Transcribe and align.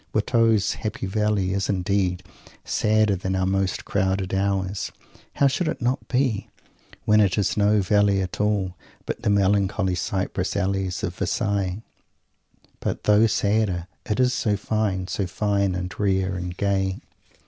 Watteau's 0.15 0.73
"happy 0.73 1.05
valley" 1.05 1.53
is, 1.53 1.69
indeed, 1.69 2.23
sadder 2.65 3.15
than 3.15 3.35
our 3.35 3.45
most 3.45 3.85
crowded 3.85 4.33
hours 4.33 4.91
how 5.35 5.45
should 5.45 5.67
it 5.67 5.79
not 5.79 6.07
be, 6.07 6.47
when 7.05 7.21
it 7.21 7.37
is 7.37 7.55
no 7.55 7.83
"valley" 7.83 8.19
at 8.19 8.41
all, 8.41 8.73
but 9.05 9.21
the 9.21 9.29
melancholy 9.29 9.93
cypress 9.93 10.55
alleys 10.55 11.03
of 11.03 11.13
Versailles? 11.17 11.83
but, 12.79 13.03
though 13.03 13.27
sadder, 13.27 13.85
it 14.07 14.19
is 14.19 14.33
so 14.33 14.57
fine; 14.57 15.05
so 15.07 15.27
fine 15.27 15.75
and 15.75 15.93
rare 15.99 16.33
and 16.33 16.57
gay! 16.57 16.99